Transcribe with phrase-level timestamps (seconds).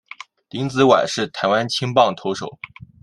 [0.49, 2.49] 林子崴是台湾青棒投手。